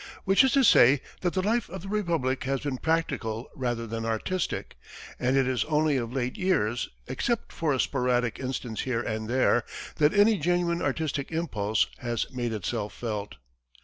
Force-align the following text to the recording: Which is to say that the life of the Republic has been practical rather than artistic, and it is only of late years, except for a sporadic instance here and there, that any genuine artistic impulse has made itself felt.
Which 0.25 0.43
is 0.43 0.51
to 0.53 0.63
say 0.63 0.99
that 1.19 1.33
the 1.35 1.43
life 1.43 1.69
of 1.69 1.83
the 1.83 1.87
Republic 1.87 2.43
has 2.45 2.61
been 2.61 2.79
practical 2.79 3.47
rather 3.53 3.85
than 3.85 4.03
artistic, 4.03 4.75
and 5.19 5.37
it 5.37 5.47
is 5.47 5.63
only 5.65 5.95
of 5.97 6.11
late 6.11 6.39
years, 6.39 6.89
except 7.05 7.51
for 7.53 7.71
a 7.71 7.79
sporadic 7.79 8.39
instance 8.39 8.81
here 8.81 9.01
and 9.03 9.29
there, 9.29 9.63
that 9.97 10.11
any 10.15 10.39
genuine 10.39 10.81
artistic 10.81 11.31
impulse 11.31 11.85
has 11.99 12.25
made 12.31 12.51
itself 12.51 12.93
felt. 12.95 13.35